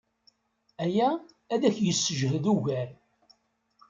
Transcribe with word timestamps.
Aya 0.83 1.09
ad 1.53 1.63
k-yessejhed 1.75 2.45
ugar. 2.53 2.89